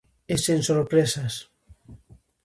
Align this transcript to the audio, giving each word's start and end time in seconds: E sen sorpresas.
E 0.33 0.35
sen 0.45 0.59
sorpresas. 0.69 1.33